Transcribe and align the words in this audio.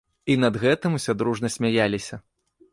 І 0.35 0.37
над 0.43 0.57
гэтым 0.63 0.97
усе 1.01 1.15
дружна 1.21 1.53
смяяліся. 1.59 2.23